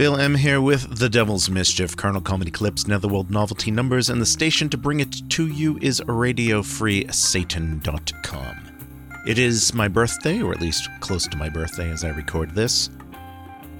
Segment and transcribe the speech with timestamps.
[0.00, 0.34] Bill M.
[0.34, 4.78] here with The Devil's Mischief, Carnal Comedy Clips, Netherworld Novelty Numbers, and the station to
[4.78, 8.56] bring it to you is RadioFreeSatan.com.
[9.26, 12.88] It is my birthday, or at least close to my birthday as I record this.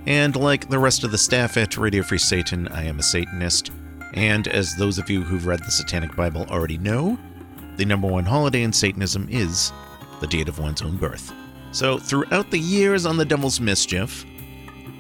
[0.05, 3.71] And like the rest of the staff at Radio Free Satan, I am a Satanist.
[4.13, 7.19] And as those of you who've read the Satanic Bible already know,
[7.77, 9.73] the number one holiday in Satanism is
[10.21, 11.33] the date of one's own birth.
[11.73, 14.27] So, throughout the years on The Devil's Mischief,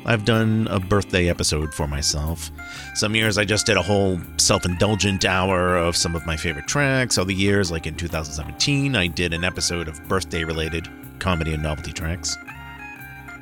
[0.06, 2.50] I've done a birthday episode for myself.
[2.94, 6.66] Some years I just did a whole self indulgent hour of some of my favorite
[6.66, 7.18] tracks.
[7.18, 11.92] Other years, like in 2017, I did an episode of birthday related comedy and novelty
[11.92, 12.36] tracks.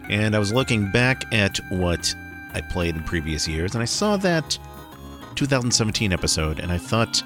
[0.09, 2.15] And I was looking back at what
[2.55, 4.59] I played in previous years, and I saw that
[5.37, 7.23] 2017 episode, and I thought,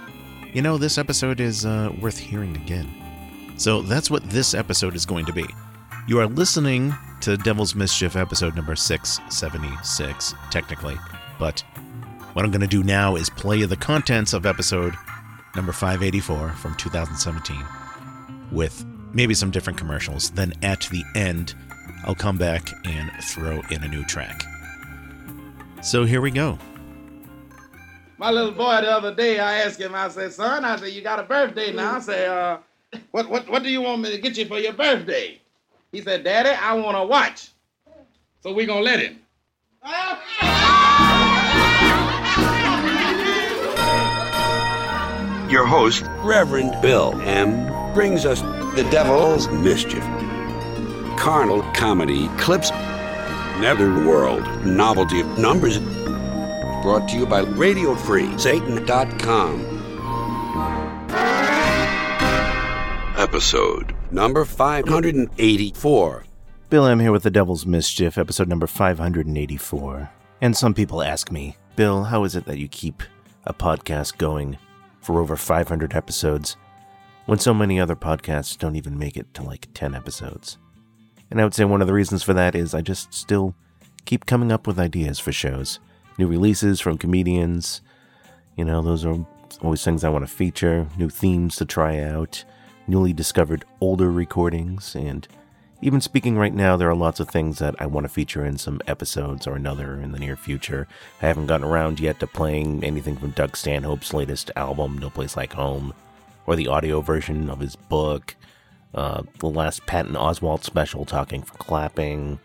[0.52, 2.88] you know, this episode is uh, worth hearing again.
[3.56, 5.46] So that's what this episode is going to be.
[6.08, 10.98] You are listening to Devil's Mischief episode number 676, technically,
[11.38, 11.60] but
[12.32, 14.94] what I'm going to do now is play the contents of episode
[15.54, 17.64] number 584 from 2017
[18.50, 20.30] with maybe some different commercials.
[20.30, 21.54] Then at the end,
[22.04, 24.42] I'll come back and throw in a new track.
[25.82, 26.58] So here we go.
[28.18, 31.00] My little boy the other day, I asked him, I said, son, I said, you
[31.00, 31.94] got a birthday now.
[31.94, 32.58] I said, uh,
[33.12, 35.38] what, what, what do you want me to get you for your birthday?
[35.92, 37.50] He said, Daddy, I want to watch.
[38.42, 39.18] So we going to let him.
[45.50, 48.40] Your host, Reverend Bill M., brings us
[48.74, 50.02] the devil's mischief.
[51.18, 52.70] Carnal comedy clips,
[53.60, 55.78] netherworld novelty of numbers.
[56.82, 59.68] Brought to you by radio RadioFreeSatan.com.
[63.18, 66.24] Episode number 584.
[66.68, 70.10] Bill I'm here with The Devil's Mischief, episode number 584.
[70.40, 73.02] And some people ask me, Bill, how is it that you keep
[73.44, 74.58] a podcast going
[75.00, 76.56] for over 500 episodes
[77.26, 80.58] when so many other podcasts don't even make it to like 10 episodes?
[81.30, 83.54] And I would say one of the reasons for that is I just still
[84.04, 85.78] keep coming up with ideas for shows.
[86.18, 87.80] New releases from comedians.
[88.56, 89.26] You know, those are
[89.62, 92.44] always things I want to feature, new themes to try out,
[92.86, 95.26] newly discovered older recordings, and
[95.80, 98.56] even speaking right now, there are lots of things that I want to feature in
[98.56, 100.86] some episodes or another in the near future.
[101.20, 105.36] I haven't gotten around yet to playing anything from Doug Stanhope's latest album, No Place
[105.36, 105.92] Like Home,
[106.46, 108.36] or the audio version of his book,
[108.94, 112.38] uh, the last Patton Oswalt special, Talking for Clapping.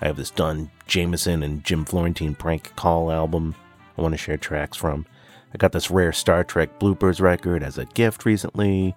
[0.00, 3.54] I have this Don Jamieson and Jim Florentine prank call album
[3.96, 5.06] I want to share tracks from.
[5.54, 8.94] I got this rare Star Trek bloopers record as a gift recently.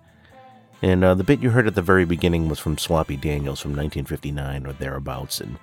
[0.82, 3.72] And uh, the bit you heard at the very beginning was from Sloppy Daniels from
[3.72, 5.40] 1959 or thereabouts.
[5.42, 5.58] And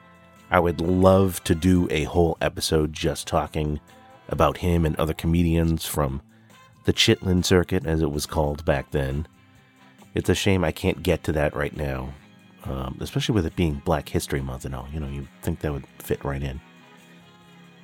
[0.50, 3.80] I would love to do a whole episode just talking
[4.28, 6.22] about him and other comedians from
[6.84, 9.26] the Chitlin circuit, as it was called back then.
[10.14, 12.12] It's a shame I can't get to that right now,
[12.64, 14.88] um, especially with it being Black History Month and all.
[14.92, 16.60] You know, you think that would fit right in.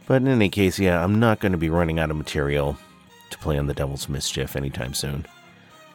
[0.06, 2.76] But in any case, yeah, I'm not going to be running out of material
[3.30, 5.26] to play on the Devil's Mischief anytime soon.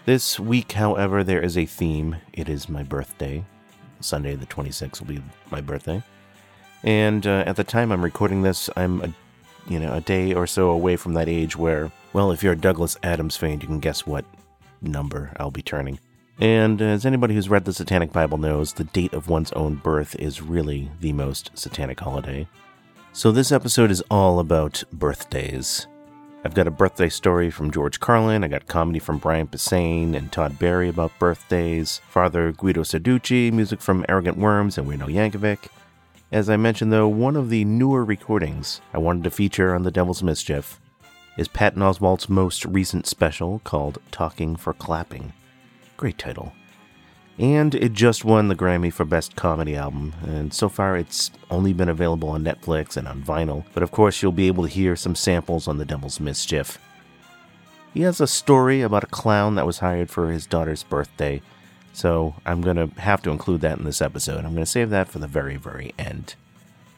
[0.05, 2.17] This week, however, there is a theme.
[2.33, 3.45] It is my birthday.
[4.01, 6.03] Sunday, the 26th, will be my birthday.
[6.83, 9.13] And uh, at the time I'm recording this, I'm a,
[9.69, 12.57] you know, a day or so away from that age where, well, if you're a
[12.57, 14.25] Douglas Adams fan, you can guess what
[14.81, 15.99] number I'll be turning.
[16.37, 20.17] And as anybody who's read the Satanic Bible knows, the date of one's own birth
[20.17, 22.45] is really the most satanic holiday.
[23.13, 25.87] So this episode is all about birthdays.
[26.45, 28.43] I've got a birthday story from George Carlin.
[28.43, 32.01] I got comedy from Brian Posehn and Todd Barry about birthdays.
[32.09, 35.69] Father Guido Sarducci, music from Arrogant Worms and Al Yankovic.
[36.33, 39.91] As I mentioned, though, one of the newer recordings I wanted to feature on The
[39.91, 40.81] Devil's Mischief
[41.37, 45.31] is Patton Oswalt's most recent special called Talking for Clapping.
[45.95, 46.51] Great title.
[47.39, 51.73] And it just won the Grammy for Best Comedy Album, and so far it's only
[51.73, 54.95] been available on Netflix and on vinyl, but of course you'll be able to hear
[54.95, 56.77] some samples on The Devil's Mischief.
[57.91, 61.41] He has a story about a clown that was hired for his daughter's birthday,
[61.91, 64.45] so I'm going to have to include that in this episode.
[64.45, 66.35] I'm going to save that for the very, very end.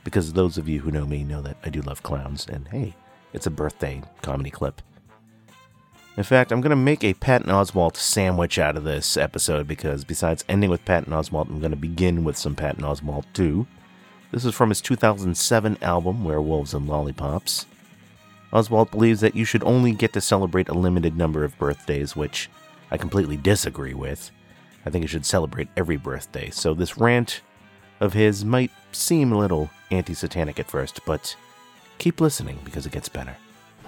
[0.04, 2.96] Because those of you who know me know that I do love clowns, and hey,
[3.34, 4.81] it's a birthday comedy clip.
[6.18, 10.06] In fact, I'm going to make a Patton Oswalt sandwich out of this episode because
[10.06, 13.68] besides ending with Patton Oswalt, I'm going to begin with some Patton Oswalt too.
[14.32, 17.66] This is from his 2007 album, Werewolves and Lollipops.
[18.54, 22.50] Oswalt believes that you should only get to celebrate a limited number of birthdays, which
[22.92, 24.32] I completely disagree with.
[24.86, 27.42] I think you should celebrate every birthday, so this rant
[28.00, 31.36] of his might seem a little anti satanic at first, but
[31.98, 33.36] keep listening because it gets better.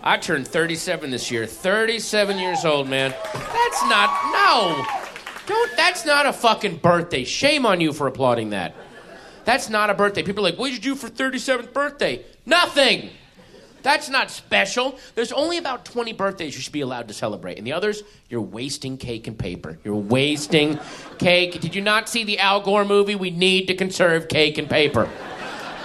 [0.03, 1.45] I turned 37 this year.
[1.45, 3.13] 37 years old, man.
[3.33, 4.85] That's not no.
[5.45, 7.23] Don't that's not a fucking birthday.
[7.23, 8.75] Shame on you for applauding that.
[9.45, 10.23] That's not a birthday.
[10.23, 13.09] People are like, "What did you do for 37th birthday?" Nothing.
[13.83, 14.97] That's not special.
[15.15, 17.57] There's only about 20 birthdays you should be allowed to celebrate.
[17.57, 19.79] And the others, you're wasting cake and paper.
[19.85, 20.77] You're wasting
[21.19, 21.61] cake.
[21.61, 23.15] Did you not see the Al Gore movie?
[23.15, 25.07] We need to conserve cake and paper.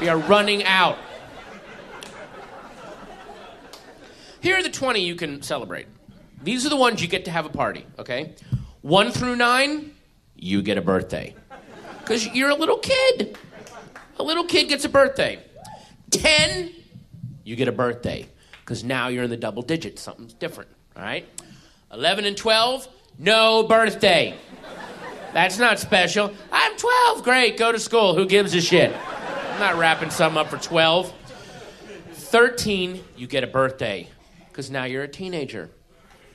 [0.01, 0.99] We are running out.
[4.43, 5.87] Here are the 20 you can celebrate.
[6.43, 8.35] These are the ones you get to have a party, okay?
[8.81, 9.95] One through nine,
[10.35, 11.37] you get a birthday.
[12.01, 13.39] Because you're a little kid.
[14.19, 15.39] A little kid gets a birthday.
[16.11, 16.73] 10,
[17.45, 18.27] you get a birthday.
[18.61, 20.03] Because now you're in the double digits.
[20.03, 21.25] Something's different, all right?
[21.93, 22.89] 11 and 12,
[23.21, 24.35] no birthday.
[25.33, 26.33] That's not special.
[26.51, 27.23] I'm 12.
[27.23, 28.17] Great, go to school.
[28.17, 28.93] Who gives a shit?
[29.53, 31.13] I'm not wrapping something up for 12.
[32.11, 34.09] 13, you get a birthday
[34.53, 35.71] because now you're a teenager.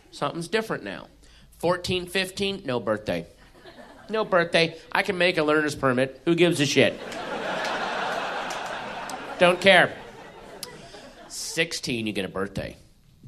[0.09, 1.07] Something's different now.
[1.59, 3.27] 14, 15, no birthday.
[4.09, 4.75] No birthday.
[4.91, 6.21] I can make a learner's permit.
[6.25, 6.99] Who gives a shit?
[9.37, 9.93] Don't care.
[11.27, 12.75] 16, you get a birthday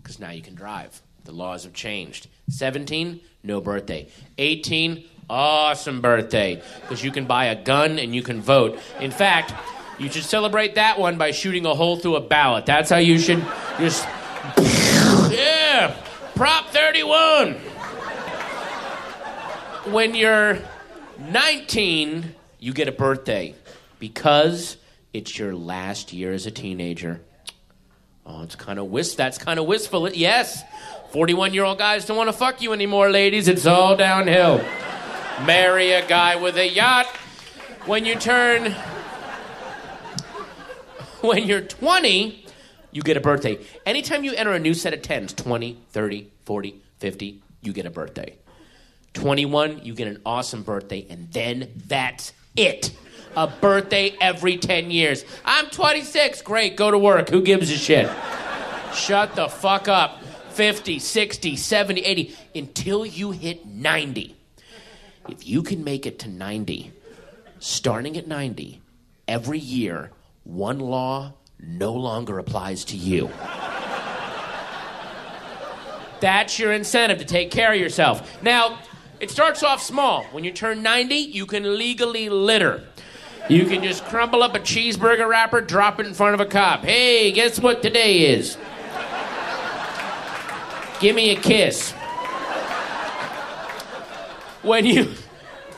[0.01, 1.01] because now you can drive.
[1.25, 2.27] The laws have changed.
[2.49, 4.07] 17, no birthday.
[4.39, 8.79] 18, awesome birthday because you can buy a gun and you can vote.
[8.99, 9.53] In fact,
[9.99, 12.65] you should celebrate that one by shooting a hole through a ballot.
[12.65, 13.45] That's how you should
[13.77, 14.07] just.
[16.39, 17.55] Prop 31.
[19.91, 20.57] When you're
[21.19, 23.55] 19, you get a birthday
[23.99, 24.77] because
[25.11, 27.19] it's your last year as a teenager.
[28.25, 29.17] Oh, it's kind of wist.
[29.17, 30.09] That's kind of wistful.
[30.13, 30.63] Yes,
[31.11, 33.49] 41 year old guys don't want to fuck you anymore, ladies.
[33.49, 34.63] It's all downhill.
[35.45, 37.07] Marry a guy with a yacht.
[37.85, 38.71] When you turn,
[41.19, 42.45] when you're 20,
[42.91, 43.59] you get a birthday.
[43.85, 47.89] Anytime you enter a new set of tens 20, 30, 40, 50, you get a
[47.89, 48.35] birthday.
[49.13, 52.91] 21, you get an awesome birthday, and then that's it.
[53.35, 55.23] A birthday every 10 years.
[55.45, 56.41] I'm 26.
[56.41, 57.29] Great, go to work.
[57.29, 58.09] Who gives a shit?
[58.93, 60.23] Shut the fuck up.
[60.51, 64.35] 50, 60, 70, 80, until you hit 90.
[65.29, 66.91] If you can make it to 90,
[67.59, 68.81] starting at 90,
[69.27, 70.11] every year,
[70.43, 73.29] one law no longer applies to you.
[76.19, 78.41] That's your incentive to take care of yourself.
[78.43, 78.79] Now,
[79.19, 80.23] it starts off small.
[80.25, 82.83] When you turn 90, you can legally litter.
[83.49, 86.83] You can just crumble up a cheeseburger wrapper, drop it in front of a cop.
[86.83, 88.57] Hey, guess what today is?
[90.99, 91.91] Give me a kiss.
[94.61, 95.13] When you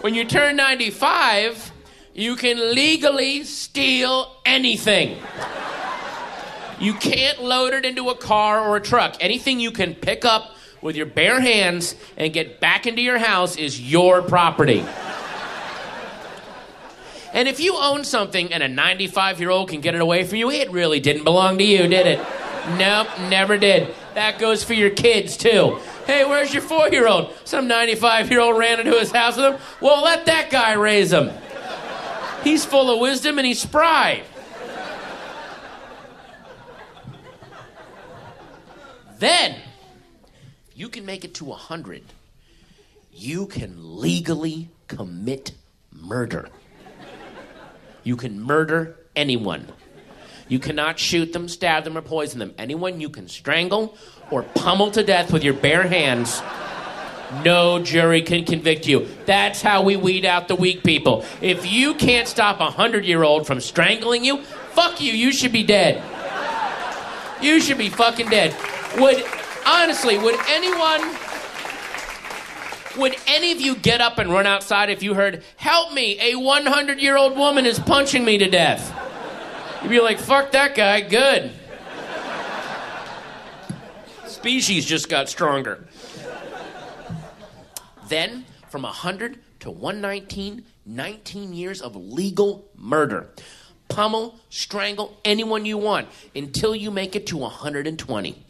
[0.01, 1.71] when you turn 95,
[2.15, 5.21] you can legally steal anything.
[6.81, 9.15] You can't load it into a car or a truck.
[9.19, 13.55] Anything you can pick up with your bare hands and get back into your house
[13.55, 14.83] is your property.
[17.33, 20.37] And if you own something and a 95 year old can get it away from
[20.37, 22.19] you, it really didn't belong to you, did it?
[22.79, 23.93] Nope, never did.
[24.15, 25.77] That goes for your kids, too.
[26.07, 27.31] Hey, where's your four year old?
[27.43, 29.61] Some 95 year old ran into his house with him.
[29.81, 31.29] Well, let that guy raise him.
[32.43, 34.23] He's full of wisdom and he's spry.
[39.21, 39.55] Then,
[40.73, 42.01] you can make it to 100,
[43.13, 45.51] you can legally commit
[45.91, 46.49] murder.
[48.01, 49.67] You can murder anyone.
[50.47, 52.55] You cannot shoot them, stab them, or poison them.
[52.57, 53.95] Anyone you can strangle
[54.31, 56.41] or pummel to death with your bare hands,
[57.45, 59.07] no jury can convict you.
[59.27, 61.25] That's how we weed out the weak people.
[61.41, 65.51] If you can't stop a hundred year old from strangling you, fuck you, you should
[65.51, 66.01] be dead.
[67.39, 68.55] You should be fucking dead.
[68.97, 69.23] Would,
[69.65, 71.01] honestly, would anyone,
[72.97, 76.35] would any of you get up and run outside if you heard, help me, a
[76.35, 78.93] 100 year old woman is punching me to death?
[79.81, 81.51] You'd be like, fuck that guy, good.
[84.27, 85.85] Species just got stronger.
[88.07, 93.29] Then, from 100 to 119, 19 years of legal murder.
[93.87, 98.45] Pummel, strangle anyone you want until you make it to 120.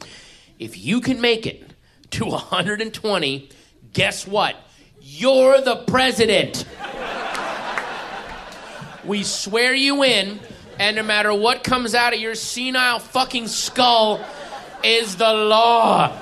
[0.62, 1.74] If you can make it
[2.12, 3.50] to 120,
[3.94, 4.56] guess what?
[5.02, 6.66] You're the president.
[9.04, 10.40] We swear you in,
[10.78, 14.24] and no matter what comes out of your senile fucking skull,
[14.84, 16.16] is the law.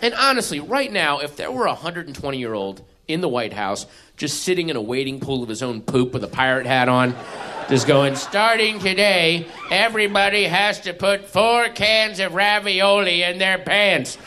[0.00, 3.84] And honestly, right now, if there were a 120 year old in the White House
[4.16, 7.14] just sitting in a wading pool of his own poop with a pirate hat on,
[7.68, 14.18] Just going, starting today, everybody has to put four cans of ravioli in their pants.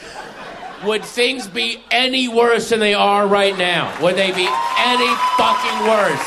[0.84, 4.02] Would things be any worse than they are right now?
[4.02, 6.26] Would they be any fucking worse?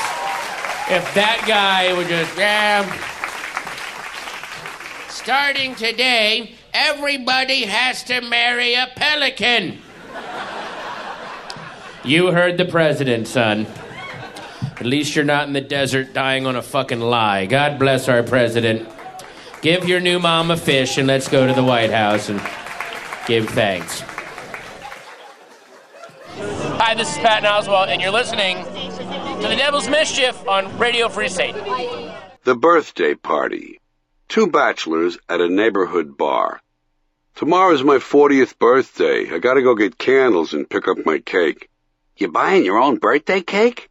[0.91, 2.85] If that guy would just, yeah.
[5.09, 9.79] Starting today, everybody has to marry a pelican.
[12.09, 13.67] You heard the president, son.
[14.63, 17.45] At least you're not in the desert dying on a fucking lie.
[17.45, 18.89] God bless our president.
[19.61, 22.41] Give your new mom a fish and let's go to the White House and
[23.27, 24.01] give thanks.
[26.81, 31.29] Hi, this is Patton Oswalt, and you're listening to The Devil's Mischief on Radio Free
[31.29, 31.63] Satan.
[32.45, 33.81] The birthday party.
[34.29, 36.63] Two bachelors at a neighborhood bar.
[37.35, 39.31] Tomorrow's my 40th birthday.
[39.31, 41.69] I gotta go get candles and pick up my cake.
[42.19, 43.89] You buying your own birthday cake?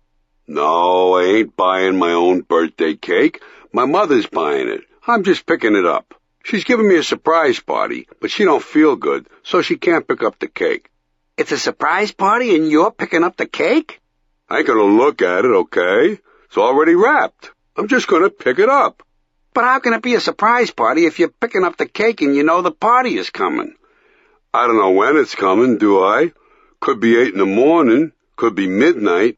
[0.48, 3.42] No, I ain't buying my own birthday cake.
[3.72, 4.82] My mother's buying it.
[5.08, 6.14] I'm just picking it up.
[6.44, 10.24] She's giving me a surprise party, but she don't feel good, so she can't pick
[10.24, 10.90] up the cake.
[11.38, 14.02] It's a surprise party and you're picking up the cake?
[14.50, 16.20] I ain't gonna look at it, okay?
[16.48, 17.52] It's already wrapped.
[17.78, 19.04] I'm just gonna pick it up.
[19.54, 22.36] But how can it be a surprise party if you're picking up the cake and
[22.36, 23.76] you know the party is coming?
[24.54, 26.34] I don't know when it's coming, do I?
[26.82, 29.38] Could be eight in the morning, could be midnight.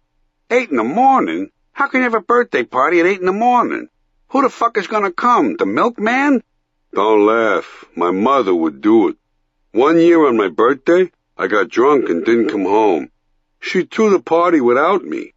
[0.51, 1.50] Eight in the morning?
[1.72, 3.88] How can you have a birthday party at eight in the morning?
[4.29, 5.56] Who the fuck is gonna come?
[5.58, 6.44] The milkman?
[6.94, 7.86] Don't laugh.
[7.96, 9.18] My mother would do it.
[9.72, 13.10] One year on my birthday, I got drunk and didn't come home.
[13.60, 15.34] She threw the party without me.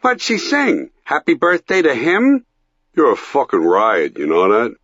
[0.00, 0.90] What'd she sing?
[1.04, 2.44] Happy birthday to him?
[2.94, 4.76] You're a fucking riot, you know that?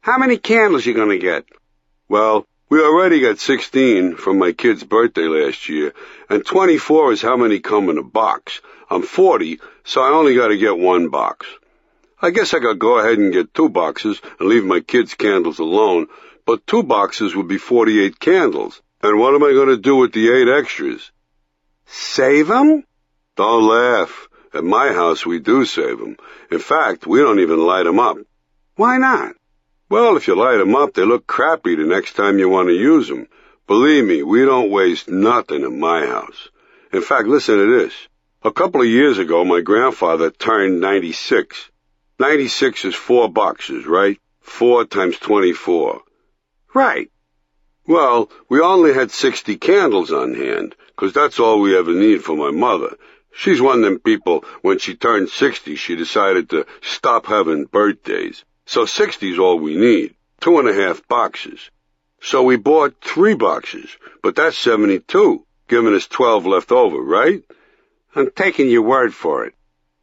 [0.00, 1.44] How many candles you gonna get?
[2.08, 5.92] Well, we already got 16 from my kid's birthday last year,
[6.28, 8.60] and 24 is how many come in a box.
[8.88, 11.46] I'm 40, so I only gotta get one box.
[12.22, 15.58] I guess I could go ahead and get two boxes and leave my kids' candles
[15.58, 16.06] alone,
[16.46, 18.80] but two boxes would be 48 candles.
[19.02, 21.10] And what am I to do with the eight extras?
[21.86, 22.84] Save 'em?
[23.36, 24.28] Don't laugh.
[24.54, 26.16] At my house, we do save 'em.
[26.50, 28.18] In fact, we don't even light 'em up.
[28.76, 29.34] Why not?
[29.90, 32.74] Well, if you light 'em up, they look crappy the next time you want to
[32.74, 33.26] use 'em.
[33.66, 36.48] Believe me, we don't waste nothing at my house.
[36.92, 37.92] In fact, listen to this.
[38.44, 41.70] A couple of years ago, my grandfather turned 96.
[42.20, 44.20] 96 is four boxes, right?
[44.40, 46.02] Four times 24.
[46.72, 47.10] Right.
[47.84, 52.36] Well, we only had 60 candles on hand, 'cause that's all we ever need for
[52.36, 52.96] my mother.
[53.32, 58.44] She's one of them people, when she turned 60, she decided to stop having birthdays.
[58.70, 60.14] So 60's all we need.
[60.40, 61.58] Two and a half boxes.
[62.22, 63.90] So we bought three boxes,
[64.22, 67.42] but that's 72, giving us 12 left over, right?
[68.14, 69.54] I'm taking your word for it.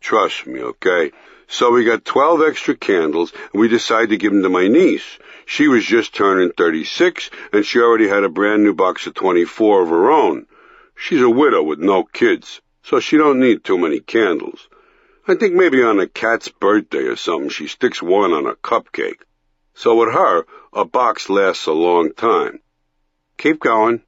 [0.02, 1.14] Trust me, okay?
[1.48, 5.18] So we got 12 extra candles, and we decided to give them to my niece.
[5.46, 9.84] She was just turning 36, and she already had a brand new box of 24
[9.84, 10.46] of her own.
[10.94, 14.68] She's a widow with no kids, so she don't need too many candles.
[15.30, 19.20] I think maybe on a cat's birthday or something, she sticks one on a cupcake.
[19.74, 22.62] So with her, a box lasts a long time.
[23.38, 24.04] Keep going.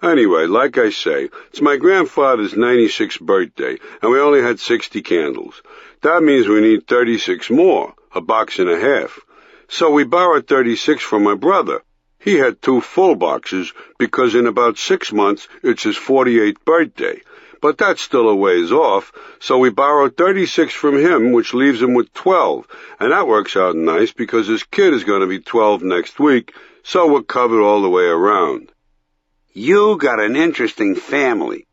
[0.00, 5.60] Anyway, like I say, it's my grandfather's 96th birthday, and we only had 60 candles.
[6.02, 9.18] That means we need 36 more, a box and a half.
[9.68, 11.82] So we borrowed 36 from my brother.
[12.20, 17.22] He had two full boxes because in about six months it's his 48th birthday.
[17.60, 21.92] But that's still a ways off, so we borrowed 36 from him, which leaves him
[21.92, 22.66] with 12.
[22.98, 26.54] And that works out nice because his kid is going to be 12 next week,
[26.82, 28.72] so we're covered all the way around.
[29.52, 31.66] You got an interesting family.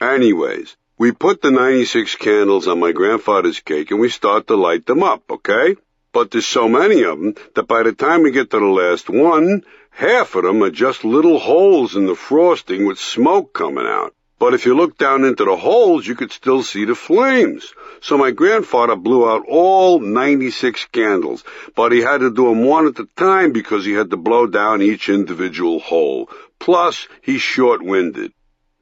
[0.00, 4.86] Anyways, we put the 96 candles on my grandfather's cake and we start to light
[4.86, 5.76] them up, okay?
[6.12, 9.08] But there's so many of them that by the time we get to the last
[9.08, 14.14] one, half of them are just little holes in the frosting with smoke coming out.
[14.42, 17.72] But if you look down into the holes, you could still see the flames.
[18.00, 21.44] So my grandfather blew out all 96 candles,
[21.76, 24.48] but he had to do them one at a time because he had to blow
[24.48, 26.28] down each individual hole.
[26.58, 28.32] Plus, he's short-winded.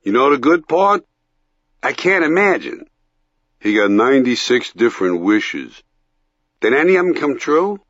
[0.02, 1.04] You know the good part?
[1.82, 2.86] I can't imagine.
[3.60, 5.82] He got 96 different wishes.
[6.62, 7.80] Did any of them come true?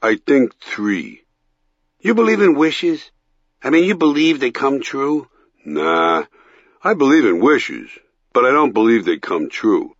[0.00, 1.24] I think three.
[1.98, 3.10] You believe in wishes?
[3.60, 5.26] I mean, you believe they come true?
[5.64, 6.26] Nah.
[6.84, 7.90] I believe in wishes,
[8.32, 9.94] but I don't believe they come true.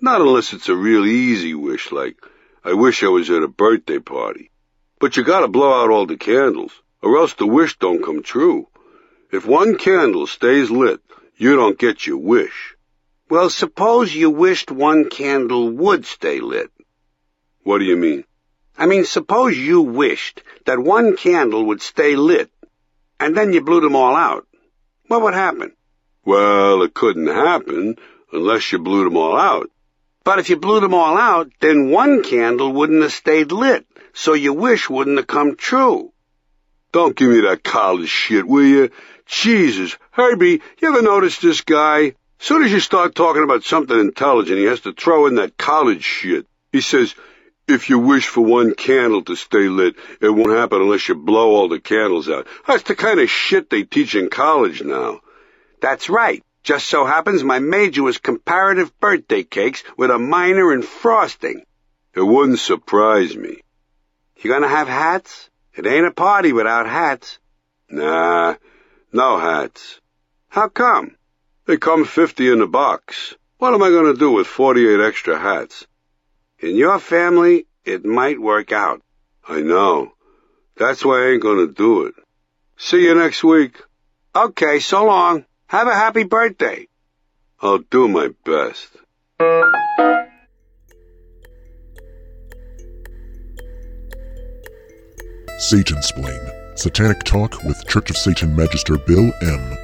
[0.00, 2.16] Not unless it's a real easy wish, like,
[2.62, 4.52] I wish I was at a birthday party.
[5.00, 6.70] But you gotta blow out all the candles,
[7.02, 8.68] or else the wish don't come true.
[9.32, 11.00] If one candle stays lit,
[11.36, 12.76] you don't get your wish.
[13.28, 16.70] Well, suppose you wished one candle would stay lit.
[17.64, 18.22] What do you mean?
[18.76, 22.48] I mean, suppose you wished that one candle would stay lit,
[23.18, 24.46] and then you blew them all out.
[25.08, 25.72] What would happen?
[26.28, 27.96] Well, it couldn't happen
[28.34, 29.70] unless you blew them all out.
[30.24, 34.34] But if you blew them all out, then one candle wouldn't have stayed lit, so
[34.34, 36.12] your wish wouldn't have come true.
[36.92, 38.90] Don't give me that college shit, will you?
[39.24, 42.12] Jesus, Herbie, you ever notice this guy?
[42.38, 46.04] Soon as you start talking about something intelligent, he has to throw in that college
[46.04, 46.44] shit.
[46.72, 47.14] He says,
[47.66, 51.52] if you wish for one candle to stay lit, it won't happen unless you blow
[51.52, 52.46] all the candles out.
[52.66, 55.20] That's the kind of shit they teach in college now.
[55.80, 56.42] That's right.
[56.62, 61.62] Just so happens my major was comparative birthday cakes with a minor in frosting.
[62.14, 63.62] It wouldn't surprise me.
[64.38, 65.48] You gonna have hats?
[65.74, 67.38] It ain't a party without hats.
[67.88, 68.56] Nah,
[69.12, 70.00] no hats.
[70.48, 71.16] How come?
[71.66, 73.34] They come 50 in the box.
[73.58, 75.86] What am I gonna do with 48 extra hats?
[76.58, 79.00] In your family, it might work out.
[79.46, 80.12] I know.
[80.76, 82.14] That's why I ain't gonna do it.
[82.76, 83.80] See you next week.
[84.34, 85.44] Okay, so long.
[85.68, 86.88] Have a happy birthday.
[87.60, 88.88] I'll do my best.
[95.58, 96.40] Satan Splain.
[96.74, 99.76] Satanic Talk with Church of Satan Magister Bill M.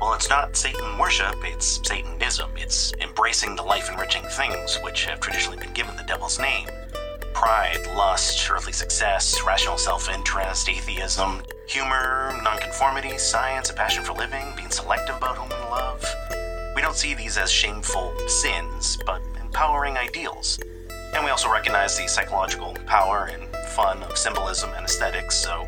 [0.00, 2.50] Well, it's not Satan worship, it's Satanism.
[2.56, 6.66] It's embracing the life enriching things which have traditionally been given the devil's name
[7.34, 14.44] pride, lust, earthly success, rational self interest, atheism, humor, nonconformity, science, a passion for living,
[14.56, 16.04] being selective about whom we love.
[16.74, 20.58] We don't see these as shameful sins, but empowering ideals.
[21.14, 25.66] And we also recognize the psychological power and fun of symbolism and aesthetics, so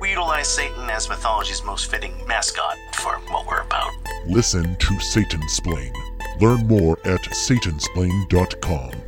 [0.00, 3.90] we utilize Satan as mythology's most fitting mascot for what we're about.
[4.26, 5.92] Listen to Satan Splain.
[6.40, 9.01] Learn more at satansplain.com.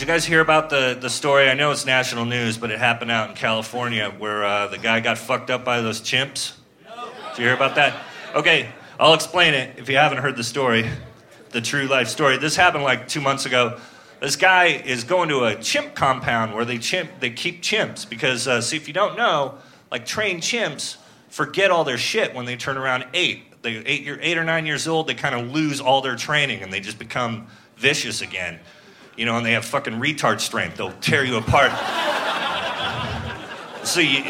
[0.00, 1.50] Did you guys hear about the, the story?
[1.50, 5.00] I know it's national news, but it happened out in California where uh, the guy
[5.00, 6.54] got fucked up by those chimps.
[6.86, 8.02] Did you hear about that?
[8.34, 10.88] Okay, I'll explain it if you haven't heard the story,
[11.50, 12.38] the true life story.
[12.38, 13.78] This happened like two months ago.
[14.20, 18.48] This guy is going to a chimp compound where they chimp they keep chimps because
[18.48, 19.58] uh, see if you don't know,
[19.92, 20.96] like trained chimps
[21.28, 23.60] forget all their shit when they turn around eight.
[23.60, 26.72] They eight eight or nine years old, they kind of lose all their training and
[26.72, 28.60] they just become vicious again
[29.20, 30.78] you know, and they have fucking retard strength.
[30.78, 31.72] They'll tear you apart.
[33.86, 34.24] so you,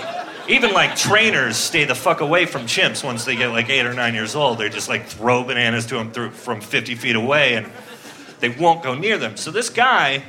[0.48, 3.94] even like trainers stay the fuck away from chimps once they get like eight or
[3.94, 4.58] nine years old.
[4.58, 7.70] They just like throw bananas to them through, from 50 feet away and
[8.40, 9.36] they won't go near them.
[9.36, 10.24] So this guy,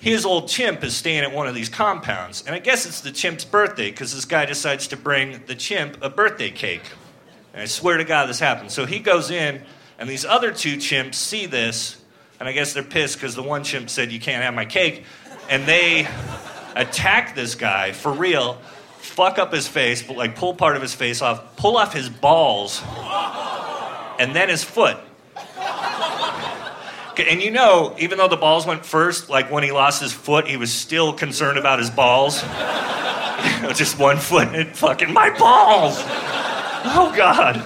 [0.00, 2.42] his old chimp is staying at one of these compounds.
[2.44, 5.96] And I guess it's the chimp's birthday because this guy decides to bring the chimp
[6.02, 6.90] a birthday cake.
[7.52, 8.72] And I swear to God this happened.
[8.72, 9.62] So he goes in
[9.96, 11.99] and these other two chimps see this
[12.40, 15.04] and I guess they're pissed because the one chimp said, You can't have my cake.
[15.50, 16.08] And they
[16.74, 18.54] attack this guy for real,
[18.98, 22.08] fuck up his face, but like pull part of his face off, pull off his
[22.08, 22.82] balls,
[24.18, 24.96] and then his foot.
[27.18, 30.48] And you know, even though the balls went first, like when he lost his foot,
[30.48, 32.40] he was still concerned about his balls.
[33.74, 35.96] Just one foot and fucking my balls.
[35.98, 37.56] Oh God.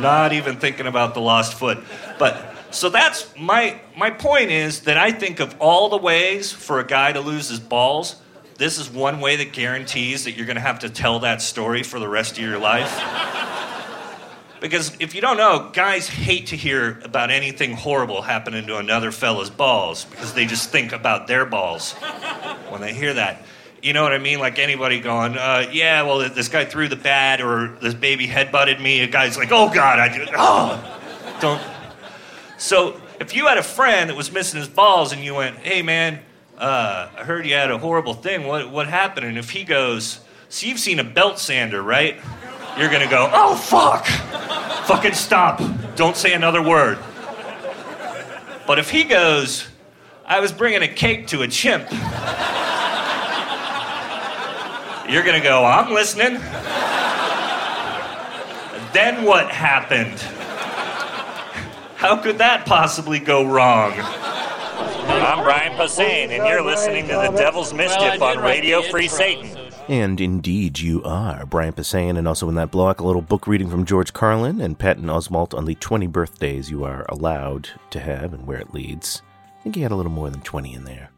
[0.00, 1.78] Not even thinking about the lost foot.
[2.18, 6.78] But so that's my my point is that I think of all the ways for
[6.78, 8.16] a guy to lose his balls,
[8.58, 11.82] this is one way that guarantees that you're going to have to tell that story
[11.82, 12.92] for the rest of your life.
[14.60, 19.10] because if you don't know, guys hate to hear about anything horrible happening to another
[19.10, 21.94] fella's balls because they just think about their balls
[22.68, 23.42] when they hear that.
[23.82, 24.38] You know what I mean?
[24.38, 28.52] Like anybody going, uh, yeah, well, this guy threw the bat or this baby head
[28.52, 29.00] butted me.
[29.00, 30.26] A guy's like, oh God, I do.
[30.38, 31.00] Oh,
[31.40, 31.75] don't
[32.58, 35.82] so if you had a friend that was missing his balls and you went, hey
[35.82, 36.20] man,
[36.58, 38.46] uh, I heard you had a horrible thing.
[38.46, 39.26] What, what happened?
[39.26, 42.16] And if he goes, so you've seen a belt sander, right?
[42.78, 44.06] You're gonna go, oh fuck!
[44.86, 45.60] Fucking stop.
[45.96, 46.98] Don't say another word.
[48.66, 49.66] But if he goes,
[50.24, 51.90] I was bringing a cake to a chimp,
[55.10, 56.34] you're gonna go, I'm listening.
[58.92, 60.24] then what happened?
[62.06, 63.90] How could that possibly go wrong?
[63.90, 69.50] I'm Brian Posehn, and you're listening to The Devil's Mischief on Radio Free Satan.
[69.88, 71.44] And indeed, you are.
[71.46, 74.78] Brian Posehn, and also in that block, a little book reading from George Carlin and
[74.78, 79.22] Patton Oswalt on the 20 birthdays you are allowed to have and where it leads.
[79.58, 81.10] I think he had a little more than 20 in there.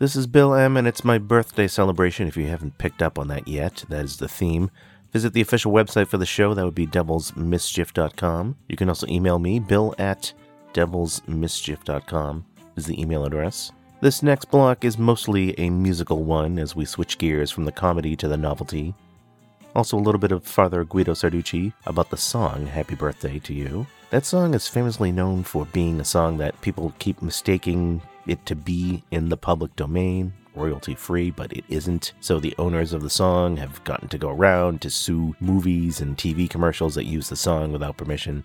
[0.00, 2.26] This is Bill M., and it's my birthday celebration.
[2.26, 4.72] If you haven't picked up on that yet, that is the theme.
[5.18, 6.54] Visit the official website for the show.
[6.54, 8.56] That would be devilsmischief.com.
[8.68, 10.32] You can also email me, bill at
[10.74, 12.44] devilsmischief.com
[12.76, 13.72] is the email address.
[14.00, 18.14] This next block is mostly a musical one as we switch gears from the comedy
[18.14, 18.94] to the novelty.
[19.74, 23.88] Also, a little bit of Father Guido Sarducci about the song Happy Birthday to You.
[24.10, 28.54] That song is famously known for being a song that people keep mistaking it to
[28.54, 32.12] be in the public domain, royalty free, but it isn't.
[32.20, 36.16] So the owners of the song have gotten to go around to sue movies and
[36.16, 38.44] TV commercials that use the song without permission.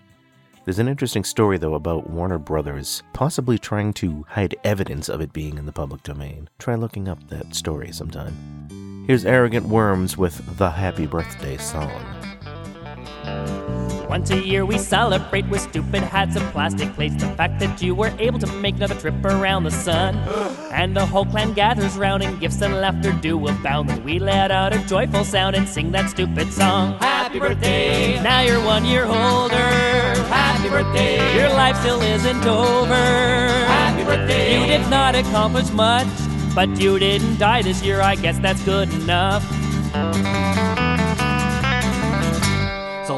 [0.64, 5.32] There's an interesting story, though, about Warner Brothers possibly trying to hide evidence of it
[5.34, 6.48] being in the public domain.
[6.58, 9.04] Try looking up that story sometime.
[9.06, 11.90] Here's Arrogant Worms with the Happy Birthday song.
[14.08, 17.16] Once a year we celebrate with stupid hats and plastic plates.
[17.16, 20.16] The fact that you were able to make another trip around the sun.
[20.74, 23.90] And the whole clan gathers round and gifts and laughter do abound.
[23.90, 26.98] And we let out a joyful sound and sing that stupid song.
[26.98, 28.20] Happy birthday!
[28.20, 29.68] Now you're one year older.
[30.34, 31.38] Happy birthday!
[31.38, 32.94] Your life still isn't over.
[32.94, 34.60] Happy birthday!
[34.60, 36.08] You did not accomplish much,
[36.56, 38.00] but you didn't die this year.
[38.00, 39.44] I guess that's good enough.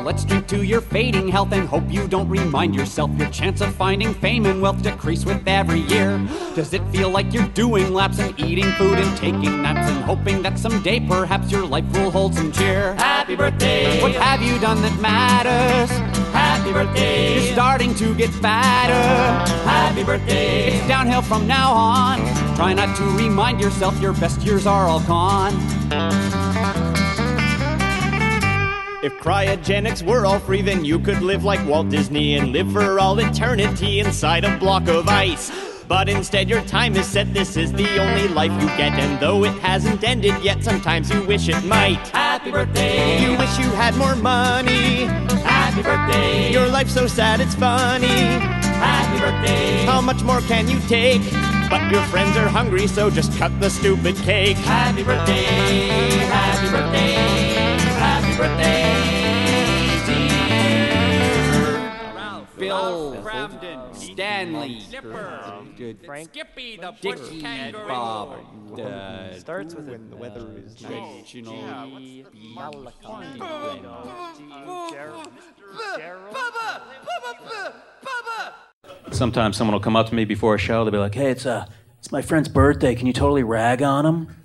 [0.06, 3.74] Let's drink to your fading health and hope you don't remind yourself your chance of
[3.74, 6.16] finding fame and wealth decrease with every year.
[6.54, 10.42] Does it feel like you're doing laps and eating food and taking naps and hoping
[10.42, 12.94] that someday perhaps your life will hold some cheer?
[12.94, 14.00] Happy birthday!
[14.00, 15.90] What have you done that matters?
[16.32, 17.34] Happy birthday!
[17.34, 18.92] You're starting to get fatter.
[19.68, 20.68] Happy birthday!
[20.68, 22.18] It's downhill from now on.
[22.54, 25.52] Try not to remind yourself your best years are all gone.
[29.06, 32.98] If cryogenics were all free, then you could live like Walt Disney and live for
[32.98, 35.52] all eternity inside a block of ice.
[35.86, 37.32] But instead, your time is set.
[37.32, 38.98] This is the only life you get.
[38.98, 42.04] And though it hasn't ended yet, sometimes you wish it might.
[42.08, 43.22] Happy birthday!
[43.22, 45.04] You wish you had more money.
[45.46, 46.50] Happy birthday!
[46.50, 48.08] Your life's so sad, it's funny.
[48.08, 49.84] Happy birthday!
[49.84, 51.22] How much more can you take?
[51.70, 54.56] But your friends are hungry, so just cut the stupid cake.
[54.56, 55.44] Happy birthday!
[56.26, 57.76] Happy birthday!
[57.96, 58.85] Happy birthday,
[62.58, 64.80] Bill, Crabden, Stanley,
[66.04, 68.38] Frank, Skippy, the Dickie, Bob,
[68.80, 70.74] uh, starts with when the weather is
[79.12, 80.84] Sometimes someone will come up to me before a show.
[80.84, 81.66] They'll be like, "Hey, it's uh,
[81.98, 82.94] it's my friend's birthday.
[82.94, 84.36] Can you totally rag on him?"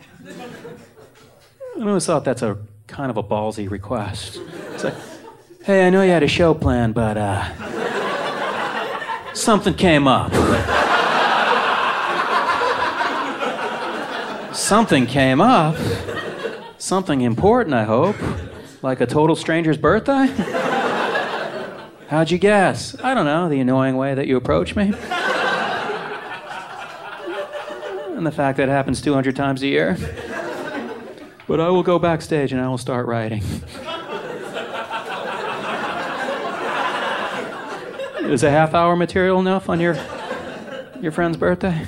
[1.78, 4.40] I always thought that's a kind of a ballsy request.
[4.74, 4.96] It's like,
[5.64, 7.50] "Hey, I know you had a show planned, but uh,
[9.34, 10.32] something came up.
[14.54, 15.76] something came up.
[16.78, 18.16] Something important, I hope.
[18.82, 20.28] Like a total stranger's birthday."
[22.08, 22.96] How'd you guess?
[23.02, 24.92] I don't know, the annoying way that you approach me.
[28.18, 29.98] and the fact that it happens 200 times a year.
[31.48, 33.44] But I will go backstage and I will start writing.
[38.32, 39.98] Is a half hour material enough on your,
[41.02, 41.86] your friend's birthday?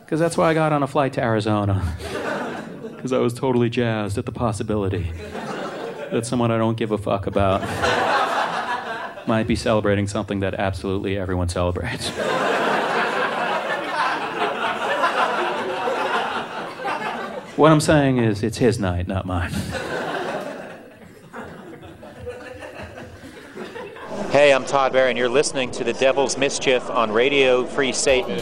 [0.00, 1.96] Because that's why I got on a flight to Arizona.
[2.94, 5.10] Because I was totally jazzed at the possibility
[6.12, 7.62] that someone I don't give a fuck about
[9.26, 12.10] might be celebrating something that absolutely everyone celebrates.
[17.56, 19.54] what I'm saying is, it's his night, not mine.
[24.44, 28.38] Hey, I'm Todd Barry, and you're listening to The Devil's Mischief on Radio Free Satan.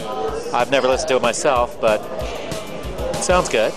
[0.52, 2.00] I've never listened to it myself, but
[3.14, 3.72] it sounds good.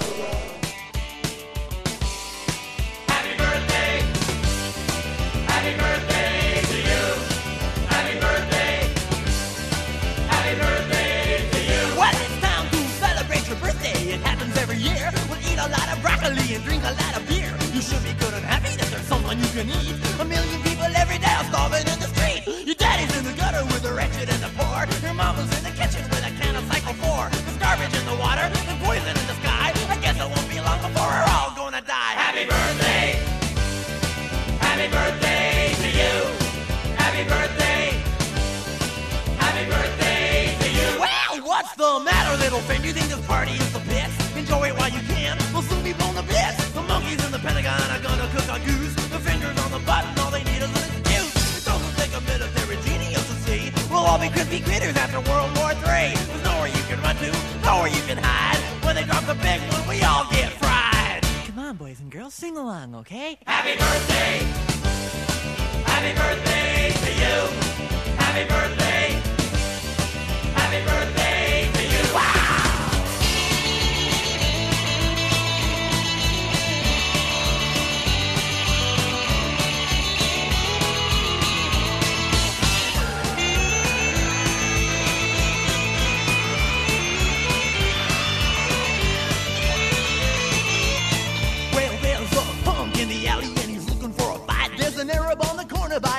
[59.25, 61.23] The big one, we all get fried.
[61.47, 63.39] Come on, boys and girls, sing along, okay?
[63.47, 64.37] Happy birthday!
[65.83, 67.37] Happy birthday to you!
[68.17, 69.19] Happy birthday.
[70.53, 71.24] Happy birthday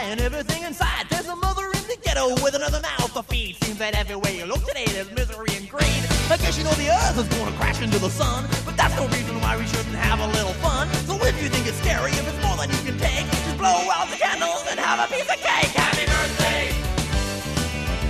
[0.07, 1.07] buying everything inside.
[1.11, 3.57] There's a mother in the ghetto with another mouth to feed.
[3.65, 6.03] Seems that everywhere you look today there's misery and greed.
[6.31, 9.07] I guess you know the earth is gonna crash into the sun, but that's no
[9.09, 10.89] reason why we shouldn't have a little fun.
[11.07, 13.91] So if you think it's scary, if it's more than you can take, just blow
[13.97, 15.75] out the candles and have a piece of cake.
[15.75, 16.65] Happy birthday.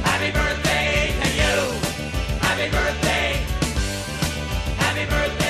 [0.05, 1.57] Happy birthday to you.
[2.45, 3.29] Happy birthday.
[4.85, 5.46] Happy birthday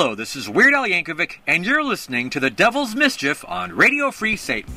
[0.00, 4.12] Hello, this is Weird Al Yankovic, and you're listening to The Devil's Mischief on Radio
[4.12, 4.72] Free Satan.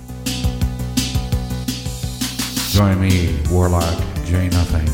[2.71, 4.89] Join me, Warlock J Nothing,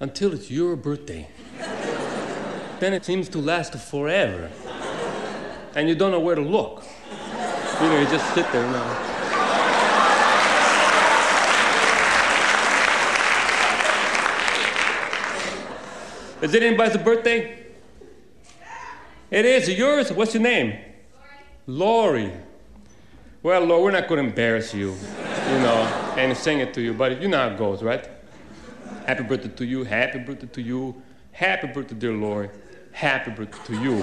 [0.00, 1.28] until it's your birthday.
[2.82, 4.50] Then it seems to last forever.
[5.76, 6.84] And you don't know where to look.
[7.80, 9.08] You know, you just sit there now.
[16.42, 17.66] Is it anybody's birthday?
[19.30, 20.12] It is yours.
[20.12, 20.76] What's your name?
[21.68, 22.32] Lori.
[23.44, 26.94] Well, Lori, we're not going to embarrass you, you know, and sing it to you,
[26.94, 28.08] but you know how it goes, right?
[29.06, 29.84] Happy birthday to you.
[29.84, 31.00] Happy birthday to you.
[31.30, 32.50] Happy birthday, dear Lori.
[32.92, 34.02] Happy birthday to you.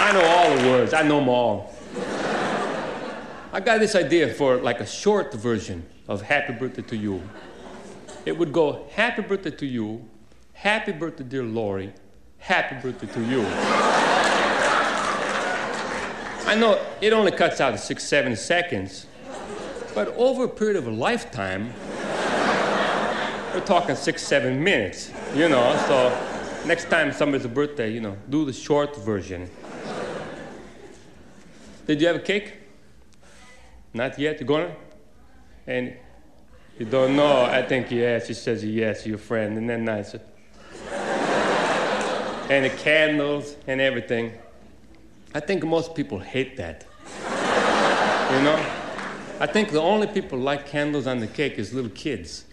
[0.00, 0.92] I know all the words.
[0.92, 1.74] I know them all.
[3.52, 7.22] I got this idea for like a short version of Happy Birthday to You.
[8.26, 10.08] It would go Happy Birthday to you,
[10.52, 11.92] Happy Birthday, dear Lori,
[12.38, 13.44] Happy Birthday to you.
[16.46, 19.06] I know it only cuts out six, seven seconds,
[19.94, 21.72] but over a period of a lifetime,
[23.54, 25.76] we're talking six, seven minutes, you know.
[25.88, 29.50] So next time somebody's a birthday, you know, do the short version.
[31.86, 32.54] Did you have a cake?
[33.92, 34.40] Not yet.
[34.40, 34.74] You gonna?
[35.66, 35.94] And
[36.78, 37.42] you don't know.
[37.42, 38.28] I think yes.
[38.28, 39.06] She says yes.
[39.06, 40.14] Your friend, and then nice.
[42.48, 44.32] and the candles and everything.
[45.34, 46.84] I think most people hate that.
[47.16, 48.56] you know?
[49.40, 52.44] I think the only people like candles on the cake is little kids.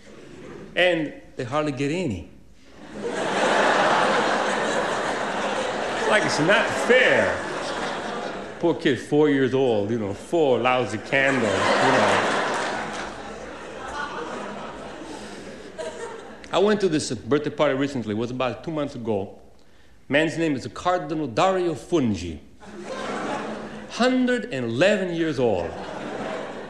[0.77, 2.29] And they hardly get any.
[2.93, 3.07] it's
[6.07, 7.35] like it's not fair.
[8.59, 12.33] Poor kid, four years old, you know, four lousy candles, you know.
[16.53, 19.39] I went to this birthday party recently, it was about two months ago.
[20.07, 22.35] Man's name is Cardinal Dario Fungi.
[23.97, 25.71] 111 years old.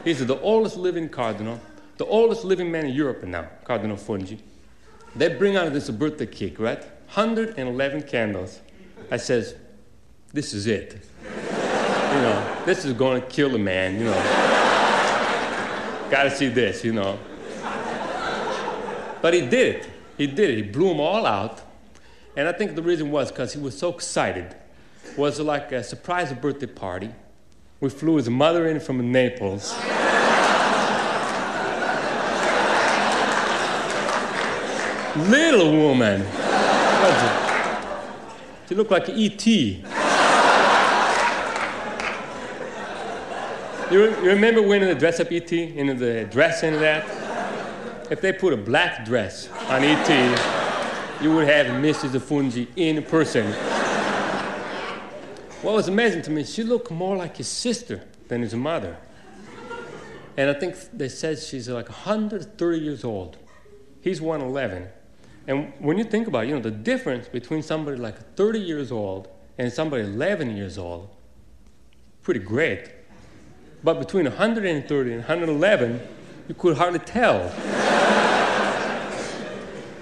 [0.06, 1.60] He's the oldest living cardinal,
[1.97, 4.36] the oldest living man in Europe now, Cardinal Fungi.
[5.15, 6.81] They bring out this birthday cake, right?
[6.81, 8.60] 111 candles.
[9.10, 9.55] I says,
[10.33, 11.01] this is it.
[12.07, 14.13] You know, this is going to kill a man, you know.
[16.10, 17.19] Gotta see this, you know.
[19.21, 19.89] But he did it.
[20.17, 20.55] He did it.
[20.55, 21.62] He blew them all out.
[22.38, 24.55] And I think the reason was because he was so excited.
[25.05, 27.12] It was like a surprise birthday party.
[27.81, 29.77] We flew his mother in from Naples.
[35.17, 36.21] Little woman.
[38.69, 39.84] She looked like E.T.
[43.89, 45.77] You, you remember when the dress up E.T.
[45.77, 48.12] in the dress and that?
[48.12, 50.13] If they put a black dress on E.T.,
[51.23, 52.12] you would have Mrs.
[52.12, 53.51] Afunji in person.
[55.63, 58.97] What was amazing to me, she looked more like his sister than his mother.
[60.38, 63.38] And I think they said she's like 130 years old.
[64.01, 64.89] He's 111.
[65.47, 69.29] And when you think about you know, the difference between somebody like 30 years old
[69.57, 71.10] and somebody 11 years old,
[72.21, 72.91] pretty great.
[73.81, 76.01] But between 130 and 111,
[76.49, 77.39] you could hardly tell.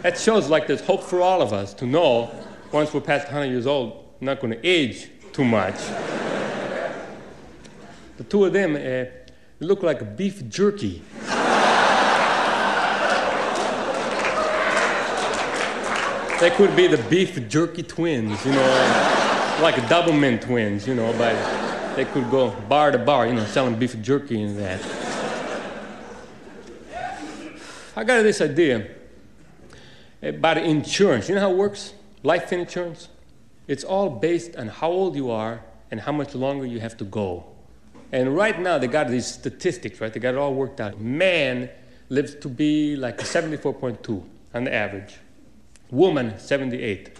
[0.01, 2.31] that shows like there's hope for all of us to know
[2.71, 5.75] once we're past 100 years old, we're not going to age too much.
[8.17, 9.05] the two of them uh,
[9.59, 11.03] look like beef jerky.
[16.39, 21.35] they could be the beef jerky twins, you know, like Doublemint twins, you know, but
[21.95, 24.81] they could go bar to bar, you know, selling beef jerky and that.
[27.95, 28.87] I got this idea
[30.21, 31.29] about insurance.
[31.29, 31.93] You know how it works?
[32.23, 33.07] Life insurance?
[33.67, 37.05] It's all based on how old you are and how much longer you have to
[37.05, 37.45] go.
[38.11, 40.11] And right now, they got these statistics, right?
[40.11, 40.99] They got it all worked out.
[40.99, 41.69] Man
[42.09, 45.15] lives to be like 74.2 on the average,
[45.91, 47.17] woman, 78.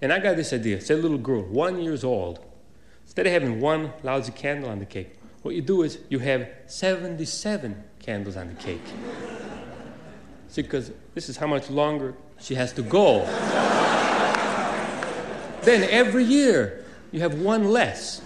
[0.00, 0.80] And I got this idea.
[0.80, 2.40] Say little girl, one years old,
[3.04, 6.48] instead of having one lousy candle on the cake, what you do is you have
[6.66, 8.80] 77 candles on the cake.
[10.48, 13.24] See, because this is how much longer she has to go.
[15.62, 18.22] then every year, you have one less.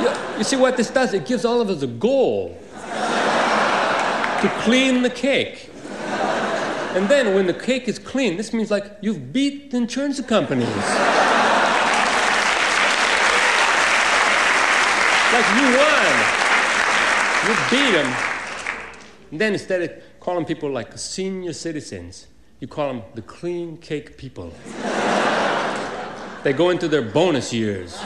[0.00, 1.14] You, you see what this does?
[1.14, 2.58] It gives all of us a goal
[4.44, 5.70] to clean the cake.
[6.94, 10.68] And then when the cake is clean, this means like you've beat the insurance companies.
[15.32, 16.14] like you won.
[17.46, 18.14] You beat them.
[19.30, 22.26] And then instead of calling people like senior citizens,
[22.60, 24.52] you call them the clean cake people.
[26.42, 27.98] they go into their bonus years,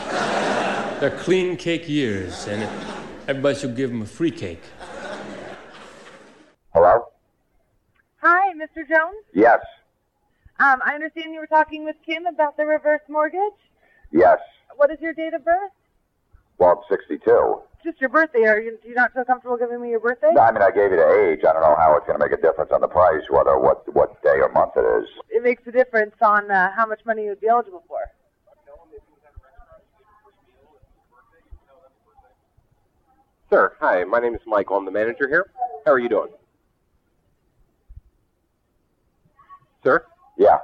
[1.01, 2.63] their clean cake years, and
[3.27, 4.63] everybody should give them a free cake.
[6.75, 7.07] Hello?
[8.23, 8.87] Hi, Mr.
[8.89, 9.25] Jones.
[9.35, 9.61] Yes.
[10.59, 13.59] Um, I understand you were talking with Kim about the reverse mortgage.
[14.13, 14.39] Yes.
[14.77, 15.71] What is your date of birth?
[16.59, 17.61] Well, I'm 62.
[17.85, 18.43] Just your birthday.
[18.45, 20.31] Are you, do you not feel comfortable giving me your birthday?
[20.33, 21.41] No, I mean, I gave you the age.
[21.49, 23.93] I don't know how it's going to make a difference on the price, whether what
[23.95, 25.09] what day or month it is.
[25.31, 28.01] It makes a difference on uh, how much money you would be eligible for.
[33.49, 34.03] Sir, hi.
[34.05, 34.77] My name is Michael.
[34.77, 35.51] I'm the manager here.
[35.87, 36.29] How are you doing?
[39.89, 40.05] Sir?
[40.37, 40.59] Yeah.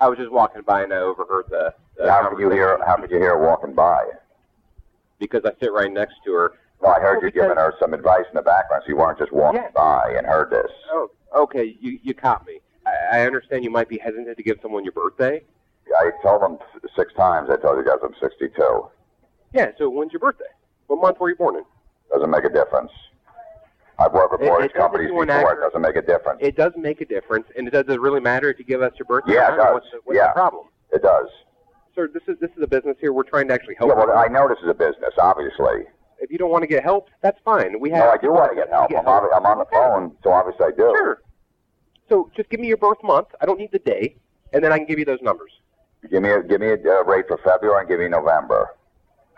[0.00, 1.74] I was just walking by and I overheard the.
[1.98, 2.78] the how could you hear?
[2.86, 4.02] How could you hear her walking by?
[5.18, 6.54] Because I sit right next to her.
[6.80, 9.30] Well, I heard you giving her some advice in the background, so you weren't just
[9.30, 9.70] walking Yeah.
[9.74, 10.70] by and heard this.
[10.90, 11.76] Oh, okay.
[11.80, 12.60] You you caught me.
[12.86, 15.42] I, I understand you might be hesitant to give someone your birthday.
[15.98, 16.58] I told them
[16.96, 17.50] six times.
[17.50, 18.88] I told you guys I'm 62.
[19.52, 19.70] Yeah.
[19.76, 20.50] So when's your birthday?
[20.86, 21.64] What month were you born in?
[22.10, 22.90] Doesn't make a difference.
[23.98, 25.22] I've worked with It- mortgage doesn't companies before.
[25.24, 26.38] an It doesn't make a difference.
[26.42, 28.92] It does make a difference, and it does it really matter if you give us
[28.98, 29.34] your birthday?
[29.34, 29.74] Yeah, it does.
[29.74, 30.28] What's the, what's Yeah.
[30.28, 30.66] the problem?
[30.90, 31.28] It does.
[31.94, 33.12] Sir, this is this is a business here.
[33.12, 33.90] We're trying to actually help.
[33.90, 34.16] Yeah, well.
[34.16, 35.84] I know this is a business, obviously.
[36.18, 37.78] If you don't want to get help, that's fine.
[37.80, 38.04] We have.
[38.04, 38.90] No, I do want to get help.
[38.92, 40.94] I'm, obvi- I'm on the phone, so obviously I do.
[40.96, 41.20] Sure.
[42.08, 43.28] So just give me your birth month.
[43.40, 44.16] I don't need the day,
[44.52, 45.50] and then I can give you those numbers.
[46.10, 48.70] Give me a give me a uh, rate for February and give me November.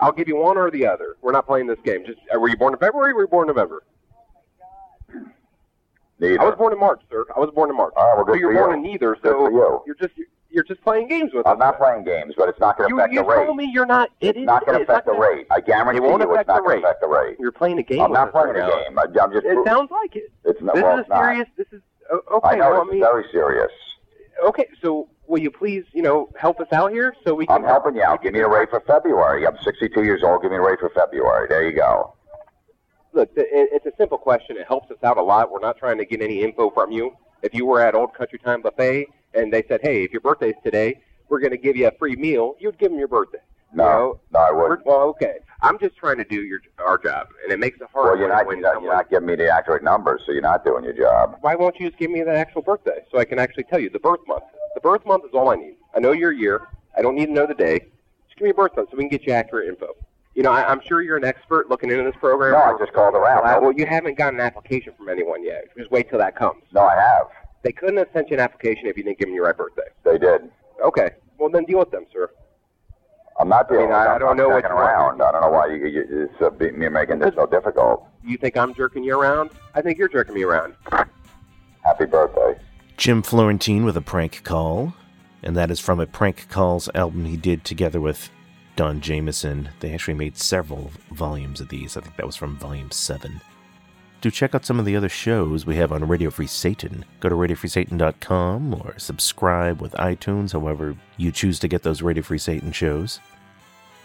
[0.01, 1.17] I'll give you one or the other.
[1.23, 2.05] We're not playing this game.
[2.07, 3.13] Just uh, were you born in February?
[3.13, 3.83] or Were you born in November?
[6.31, 6.43] Neither.
[6.43, 7.25] I was born in March, sir.
[7.37, 7.93] I was born in March.
[7.97, 8.77] All right, well, good so you're for born you.
[8.87, 9.17] in neither.
[9.23, 9.83] So you.
[9.87, 10.15] you're just
[10.51, 11.51] you're just playing games with us.
[11.53, 13.41] I'm not playing games, but it's not going to affect you the rate.
[13.41, 14.11] You told me you're not.
[14.21, 14.45] It it's is.
[14.47, 15.47] not going to it's not affect the gonna- rate.
[15.51, 16.81] I guarantee It won't you, it's affect not the going rate.
[16.83, 17.37] to affect the rate.
[17.41, 18.01] You're playing a game.
[18.03, 18.99] I'm not playing right a game.
[18.99, 19.45] I, I'm just.
[19.47, 20.31] It sounds like it.
[20.45, 20.75] It's not.
[20.77, 21.19] This well, is it's not.
[21.25, 21.49] serious.
[21.57, 22.49] This is o- okay.
[22.49, 23.73] I know well, it's I mean, very serious.
[24.47, 24.69] okay.
[24.81, 27.57] So will you please, you know, help us out here so we can?
[27.57, 28.23] I'm helping you out.
[28.23, 29.47] Give me a rate for February.
[29.47, 30.43] I'm 62 years old.
[30.43, 31.47] Give me a rate for February.
[31.49, 32.14] There you go.
[33.15, 34.57] Look, it's a simple question.
[34.57, 35.51] It helps us out a lot.
[35.51, 37.17] We're not trying to get any info from you.
[37.43, 40.55] If you were at Old Country Time Buffet and they said, "Hey, if your birthday's
[40.65, 43.39] today, we're going to give you a free meal," you'd give them your birthday.
[43.73, 44.87] No, no, I wouldn't.
[44.87, 45.39] Well, okay.
[45.63, 48.07] I'm just trying to do your our job, and it makes it hard.
[48.07, 50.65] Well, you're not, you're not, you're not giving me the accurate numbers, so you're not
[50.65, 51.39] doing your job.
[51.41, 53.91] Why won't you just give me the actual birthday so I can actually tell you
[53.91, 54.45] the birth month?
[54.75, 55.77] The birth month is all I need.
[55.95, 56.63] I know your year.
[56.97, 57.79] I don't need to know the day.
[58.29, 59.95] Just give me a birth month so we can get you accurate info.
[60.35, 62.53] You know, I, I'm sure you're an expert looking into this program.
[62.53, 63.45] No, I just called around.
[63.45, 65.65] Well, well, you haven't gotten an application from anyone yet.
[65.79, 66.63] Just wait till that comes.
[66.73, 67.29] No, I have.
[67.63, 69.83] They couldn't have sent you an application if you didn't give them your right birthday.
[70.05, 70.51] They did.
[70.85, 71.11] Okay.
[71.39, 72.31] Well, then deal with them, sir.
[73.41, 74.91] I'm not I dealing mean, with I- I don't I'm know what checking you want.
[75.21, 75.23] around.
[75.23, 78.07] I don't know why you, you, it's uh, be- you're making this so difficult.
[78.25, 79.51] You think I'm jerking you around?
[79.75, 80.75] I think you're jerking me around.
[80.91, 82.59] Happy birthday.
[82.97, 84.95] Jim Florentine with a prank call,
[85.43, 88.31] and that is from a prank calls album he did together with
[88.77, 89.69] Don Jamieson.
[89.81, 91.97] They actually made several volumes of these.
[91.97, 93.41] I think that was from volume 7.
[94.21, 97.05] Do check out some of the other shows we have on Radio Free Satan.
[97.21, 102.39] Go to radiofreesatan.com or subscribe with iTunes, however you choose to get those Radio Free
[102.39, 103.21] Satan shows.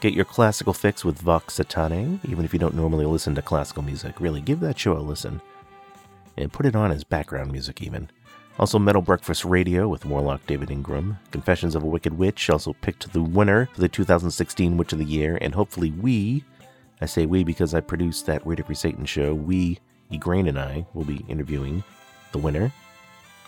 [0.01, 3.81] Get your classical fix with Vox Satanae, even if you don't normally listen to classical
[3.81, 4.19] music.
[4.19, 5.41] Really, give that show a listen.
[6.37, 8.09] And put it on as background music, even.
[8.59, 11.17] Also, Metal Breakfast Radio with Warlock David Ingram.
[11.31, 15.05] Confessions of a Wicked Witch also picked the winner for the 2016 Witch of the
[15.05, 16.43] Year, and hopefully we,
[16.99, 19.79] I say we because I produced that Radio Free Satan show, we,
[20.11, 21.85] Egrain and I, will be interviewing
[22.33, 22.73] the winner.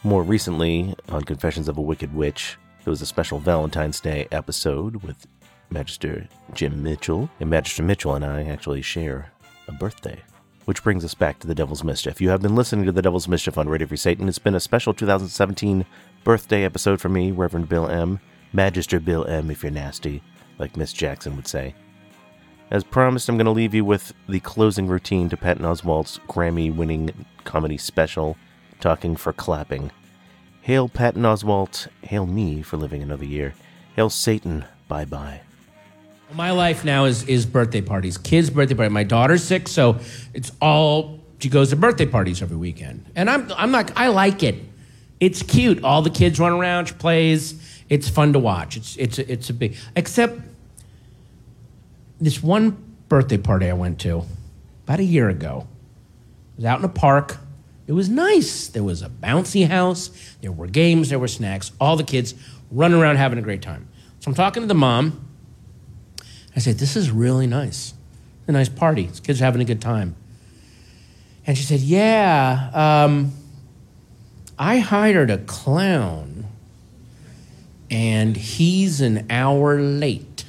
[0.06, 5.04] More recently, on Confessions of a Wicked Witch, there was a special Valentine's Day episode
[5.04, 5.28] with
[5.70, 9.34] Magister Jim Mitchell, and Magister Mitchell and I actually share
[9.68, 10.22] a birthday.
[10.66, 12.22] Which brings us back to the Devil's Mischief.
[12.22, 14.30] You have been listening to the Devil's Mischief on Radio Free Satan.
[14.30, 15.86] It's been a special 2017
[16.24, 18.20] birthday episode for me, Reverend Bill M.
[18.54, 20.22] Magister Bill M, if you're nasty,
[20.60, 21.74] like Miss Jackson would say.
[22.70, 26.74] As promised, I'm going to leave you with the closing routine to Patton Oswalt's Grammy
[26.74, 28.38] winning comedy special,
[28.80, 29.92] Talking for Clapping.
[30.62, 33.56] Hail Patton Oswalt, hail me for living another year.
[33.96, 35.42] Hail Satan, bye bye.
[36.34, 38.90] My life now is is birthday parties, kids' birthday party.
[38.90, 40.00] My daughter's sick, so
[40.34, 44.44] it's all she goes to birthday parties every weekend, and I'm I'm not I like
[44.44, 44.56] it.
[45.20, 45.84] It's cute.
[45.84, 46.88] All the kids run around.
[46.88, 47.84] She plays.
[47.90, 48.78] It's fun to watch.
[48.78, 50.40] It's it's it's a big except
[52.20, 52.78] this one
[53.10, 54.24] birthday party I went to
[54.86, 55.68] about a year ago.
[55.68, 57.38] I was out in a park.
[57.88, 58.68] It was nice.
[58.68, 60.12] There was a bouncy house.
[60.42, 61.10] There were games.
[61.10, 61.72] There were snacks.
[61.80, 62.36] All the kids
[62.72, 63.88] running around having a great time.
[64.20, 65.31] So I'm talking to the mom.
[66.56, 67.94] I said, This is really nice.
[68.42, 69.08] It's a nice party.
[69.08, 70.16] These kids are having a good time.
[71.46, 73.34] And she said, Yeah, um,
[74.58, 76.46] I hired a clown,
[77.90, 80.46] and he's an hour late.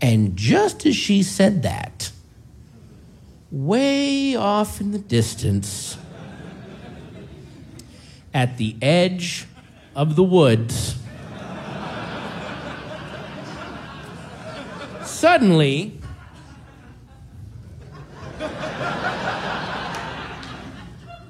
[0.00, 2.12] And just as she said that,
[3.50, 5.96] way off in the distance,
[8.34, 9.46] at the edge
[9.96, 10.96] of the woods,
[15.18, 15.98] suddenly,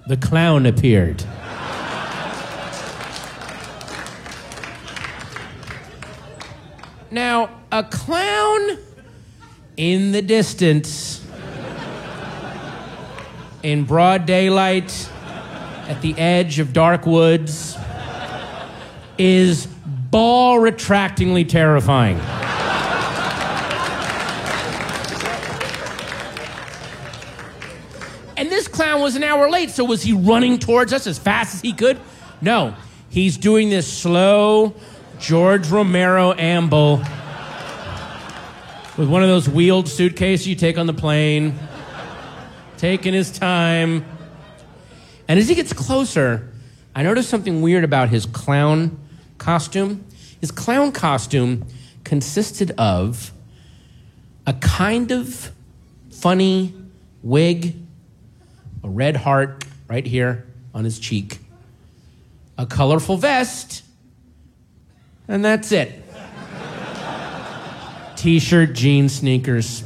[0.07, 1.25] the clown appeared.
[7.11, 8.77] Now, a clown
[9.79, 11.27] in the distance,
[13.63, 15.11] in broad daylight,
[15.89, 17.75] at the edge of dark woods,
[19.17, 19.67] is
[20.11, 22.21] ball retractingly terrifying.
[29.09, 31.99] Was an hour late, so was he running towards us as fast as he could?
[32.43, 32.75] No.
[33.09, 34.75] He's doing this slow
[35.19, 36.99] George Romero amble
[38.99, 41.59] with one of those wheeled suitcases you take on the plane,
[42.77, 44.05] taking his time.
[45.27, 46.53] And as he gets closer,
[46.95, 48.99] I noticed something weird about his clown
[49.39, 50.05] costume.
[50.39, 51.65] His clown costume
[52.05, 53.33] consisted of
[54.47, 55.51] a kind of
[56.11, 56.75] funny
[57.23, 57.75] wig,
[58.83, 61.39] a red heart right here on his cheek,
[62.57, 63.83] a colorful vest,
[65.27, 66.05] and that's it.
[68.17, 69.85] T shirt, jeans, sneakers.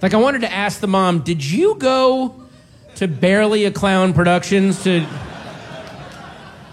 [0.00, 2.34] Like, I wanted to ask the mom, did you go
[2.96, 5.06] to Barely a Clown Productions to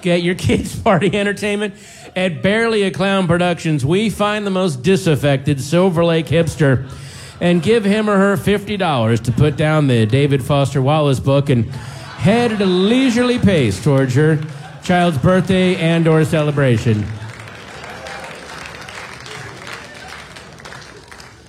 [0.02, 1.76] get your kids' party entertainment?
[2.16, 6.90] At Barely a Clown Productions, we find the most disaffected Silver Lake hipster
[7.40, 11.66] and give him or her $50 to put down the David Foster Wallace book and
[11.66, 14.40] head at a leisurely pace towards your
[14.84, 17.06] child's birthday and or celebration.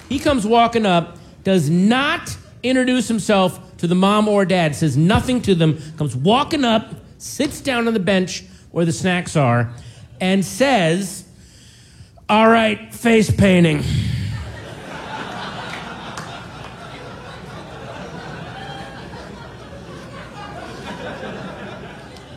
[0.08, 5.40] He comes walking up, does not introduce himself to the mom or dad, says nothing
[5.42, 9.72] to them, comes walking up, sits down on the bench where the snacks are,
[10.20, 11.24] and says,
[12.28, 13.82] All right, face painting.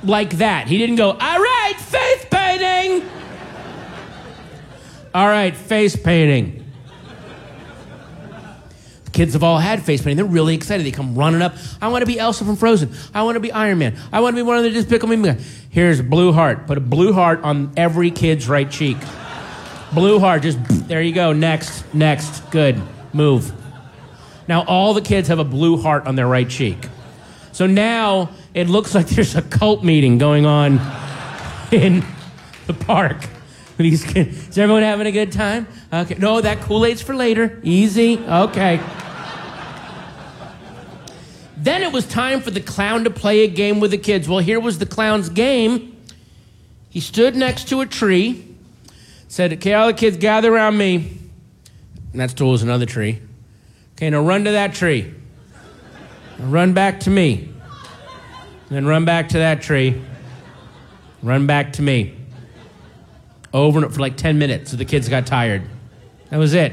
[0.04, 0.68] Like that.
[0.68, 3.10] He didn't go, All right, face painting.
[5.14, 6.58] All right, face painting.
[9.12, 10.16] kids have all had face painting.
[10.16, 10.86] They're really excited.
[10.86, 11.56] They come running up.
[11.82, 12.94] I want to be Elsa from Frozen.
[13.14, 13.98] I want to be Iron Man.
[14.14, 15.36] I want to be one of the Despicable Me.
[15.70, 16.66] Here's a blue heart.
[16.66, 18.98] Put a blue heart on every kid's right cheek.
[19.94, 20.44] Blue heart.
[20.44, 21.34] Just there you go.
[21.34, 22.50] Next, next.
[22.52, 22.82] Good.
[23.12, 23.52] Move.
[24.48, 26.88] Now all the kids have a blue heart on their right cheek.
[27.52, 30.80] So now it looks like there's a cult meeting going on
[31.72, 32.04] in
[32.68, 33.28] the park.
[33.78, 34.50] These kids.
[34.50, 35.68] Is everyone having a good time?
[35.92, 36.16] Okay.
[36.16, 37.60] No, that Kool Aid's for later.
[37.64, 38.20] Easy.
[38.20, 38.80] Okay.
[41.58, 44.28] Then it was time for the clown to play a game with the kids.
[44.28, 45.96] Well, here was the clown's game.
[46.90, 48.56] He stood next to a tree,
[49.28, 51.18] said, Okay, all the kids gather around me.
[52.12, 53.22] And that stool was another tree.
[53.96, 55.14] Okay, now run to that tree.
[56.40, 57.51] Run back to me.
[58.72, 60.02] Then run back to that tree.
[61.22, 62.16] Run back to me.
[63.54, 65.64] Over for like 10 minutes so the kids got tired.
[66.30, 66.72] That was it.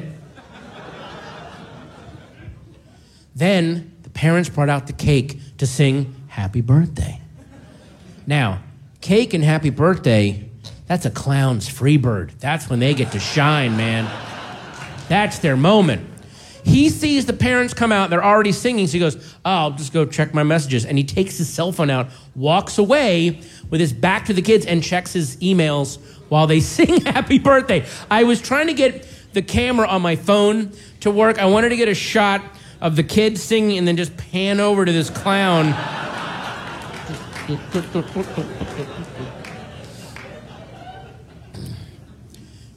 [3.34, 7.20] Then the parents brought out the cake to sing happy birthday.
[8.28, 8.62] Now,
[9.00, 10.48] cake and happy birthday,
[10.86, 12.32] that's a clown's free bird.
[12.38, 14.08] That's when they get to shine, man.
[15.08, 16.07] That's their moment.
[16.68, 19.90] He sees the parents come out, they're already singing, so he goes, Oh, I'll just
[19.90, 20.84] go check my messages.
[20.84, 23.40] And he takes his cell phone out, walks away
[23.70, 25.98] with his back to the kids, and checks his emails
[26.28, 27.86] while they sing happy birthday.
[28.10, 31.38] I was trying to get the camera on my phone to work.
[31.38, 32.44] I wanted to get a shot
[32.82, 35.70] of the kids singing and then just pan over to this clown.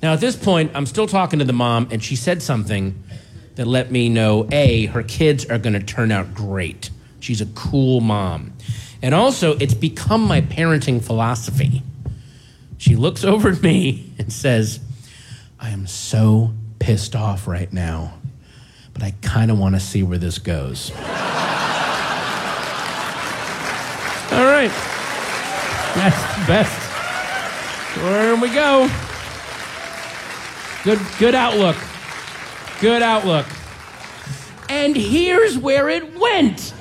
[0.01, 3.03] Now, at this point, I'm still talking to the mom, and she said something
[3.61, 6.89] that let me know A, her kids are going to turn out great.
[7.19, 8.53] She's a cool mom.
[9.03, 11.83] And also, it's become my parenting philosophy.
[12.79, 14.79] She looks over at me and says,
[15.59, 18.15] I am so pissed off right now,
[18.93, 20.89] but I kind of want to see where this goes.
[20.95, 20.97] All
[24.43, 24.71] right.
[25.93, 26.81] That's the best.
[28.01, 28.89] Where we go.
[30.83, 31.77] Good, good outlook.
[32.81, 33.45] Good outlook.
[34.67, 36.73] And here's where it went.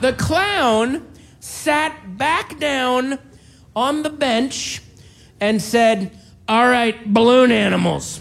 [0.00, 1.06] The clown
[1.38, 3.20] sat back down
[3.76, 4.82] on the bench
[5.40, 6.10] and said,
[6.48, 8.18] All right, balloon animals.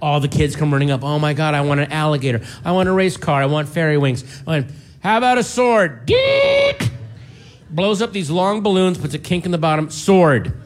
[0.00, 1.02] All the kids come running up.
[1.02, 2.42] Oh my God, I want an alligator.
[2.64, 3.42] I want a race car.
[3.42, 4.22] I want fairy wings.
[4.46, 4.70] I want,
[5.06, 6.04] How about a sword?
[6.04, 6.90] Geek!
[7.70, 9.88] Blows up these long balloons, puts a kink in the bottom.
[9.88, 10.60] Sword.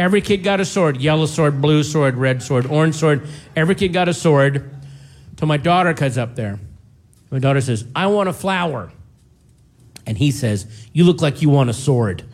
[0.00, 3.28] Every kid got a sword yellow sword, blue sword, red sword, orange sword.
[3.54, 4.68] Every kid got a sword.
[5.36, 6.58] Till my daughter comes up there.
[7.30, 8.90] My daughter says, I want a flower.
[10.04, 12.24] And he says, You look like you want a sword.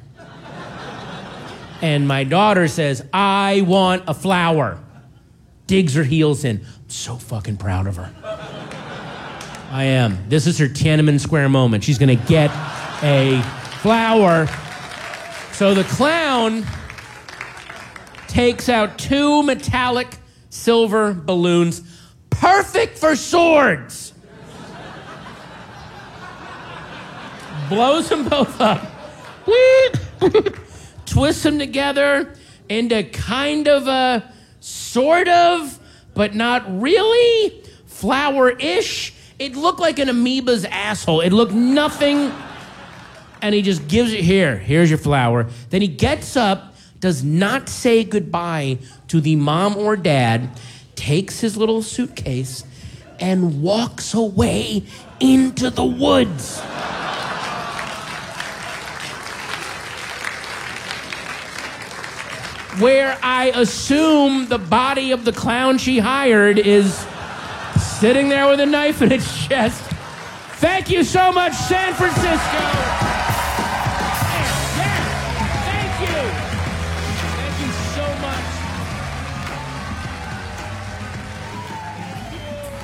[1.82, 4.82] and my daughter says, I want a flower.
[5.66, 6.64] Digs her heels in.
[6.64, 8.55] I'm so fucking proud of her.
[9.70, 10.28] I am.
[10.28, 11.82] This is her Tiananmen Square moment.
[11.82, 12.50] She's going to get
[13.02, 13.42] a
[13.80, 14.46] flower.
[15.52, 16.64] So the clown
[18.28, 20.18] takes out two metallic
[20.50, 21.82] silver balloons,
[22.30, 24.12] perfect for swords.
[27.68, 28.86] Blows them both up,
[31.06, 32.32] twists them together
[32.68, 35.78] into kind of a sort of,
[36.14, 39.15] but not really, flower ish.
[39.38, 41.20] It looked like an amoeba's asshole.
[41.20, 42.32] It looked nothing.
[43.42, 44.56] And he just gives it here.
[44.56, 45.46] Here's your flower.
[45.70, 48.78] Then he gets up does not say goodbye
[49.08, 50.48] to the mom or dad,
[50.94, 52.64] takes his little suitcase,
[53.20, 54.82] and walks away
[55.20, 56.58] into the woods.
[62.80, 67.06] Where I assume the body of the clown she hired is
[67.98, 69.82] sitting there with a knife in its chest.
[70.58, 73.06] Thank you so much, San Francisco.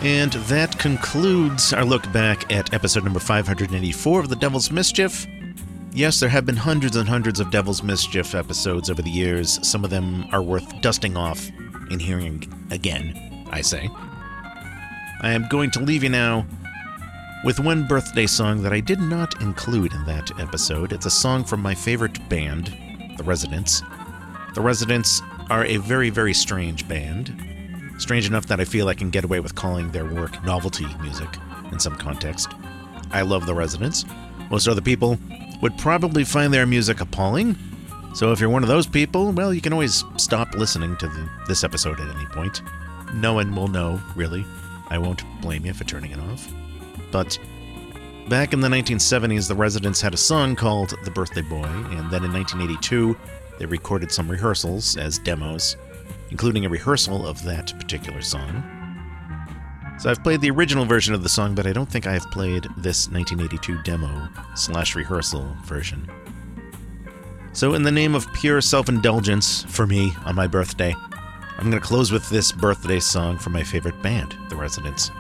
[0.05, 5.29] And that concludes our look back at episode number 584 of The Devil's Mischief.
[5.93, 9.65] Yes, there have been hundreds and hundreds of Devil's Mischief episodes over the years.
[9.65, 11.49] Some of them are worth dusting off
[11.91, 13.89] and hearing again, I say.
[15.23, 16.45] I am going to leave you now
[17.45, 20.93] with one birthday song that I did not include in that episode.
[20.93, 22.77] It's a song from my favorite band,
[23.17, 23.85] The Residents.
[24.55, 27.33] The Residents are a very, very strange band.
[27.99, 31.29] Strange enough that I feel I can get away with calling their work novelty music
[31.71, 32.51] in some context.
[33.13, 34.05] I love The Residents.
[34.51, 35.21] Most other people
[35.61, 37.57] would probably find their music appalling.
[38.15, 41.31] So if you're one of those people, well, you can always stop listening to the,
[41.47, 42.61] this episode at any point.
[43.15, 44.45] No one will know, really.
[44.93, 46.53] I won't blame you for turning it off.
[47.11, 47.39] But
[48.29, 52.25] back in the 1970s, the Residents had a song called The Birthday Boy, and then
[52.25, 53.17] in 1982,
[53.59, 55.79] they recorded some rehearsals as demos,
[56.31, 58.63] including a rehearsal of that particular song.
[59.99, 62.31] So I've played the original version of the song, but I don't think I have
[62.31, 66.07] played this 1982 demo slash rehearsal version.
[67.55, 70.95] So, in the name of pure self indulgence for me on my birthday,
[71.63, 75.13] I'm going to close with this birthday song from my favorite band, The Residents.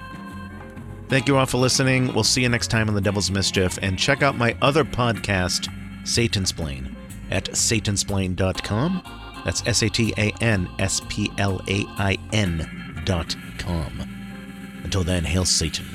[1.08, 2.12] Thank you all for listening.
[2.12, 5.68] We'll see you next time on The Devil's Mischief, and check out my other podcast,
[6.04, 6.96] Satan's Satansplain,
[7.30, 9.02] at satansplain.com.
[9.44, 14.00] That's S A T A N S P L A I N dot com.
[14.82, 15.86] Until then, hail Satan.